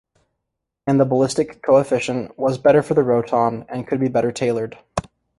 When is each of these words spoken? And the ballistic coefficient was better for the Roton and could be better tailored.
And 0.87 0.99
the 0.99 1.05
ballistic 1.05 1.61
coefficient 1.61 2.35
was 2.35 2.57
better 2.57 2.81
for 2.81 2.95
the 2.95 3.03
Roton 3.03 3.65
and 3.69 3.85
could 3.87 3.99
be 3.99 4.07
better 4.07 4.31
tailored. 4.31 4.79